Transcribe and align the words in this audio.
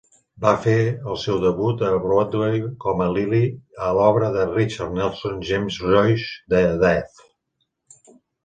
Va 0.43 0.51
fer 0.61 0.75
el 1.11 1.17
seu 1.23 1.35
debut 1.43 1.83
a 1.89 1.91
Broadway 2.05 2.57
com 2.85 3.03
a 3.07 3.11
Lily 3.17 3.43
a 3.89 3.91
l'obra 3.99 4.33
de 4.39 4.49
Richard 4.55 4.97
Nelson 5.01 5.39
"James 5.51 5.81
Joyce's 5.85 6.29
The 6.55 6.67
Dead". 6.87 7.25